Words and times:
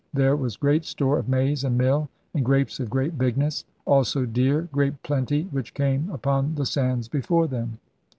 There 0.15 0.35
was 0.35 0.57
'great 0.57 0.83
store 0.85 1.19
of 1.19 1.29
maize 1.29 1.63
and 1.63 1.77
mill, 1.77 2.09
and 2.33 2.43
grapes 2.43 2.79
of 2.79 2.89
great 2.89 3.19
bigness. 3.19 3.65
Also 3.85 4.25
deer 4.25 4.67
great 4.71 5.03
plenty, 5.03 5.43
which 5.51 5.75
came 5.75 6.09
upon 6.09 6.55
the 6.55 6.65
sands 6.65 7.07
before 7.07 7.45
them. 7.45 7.77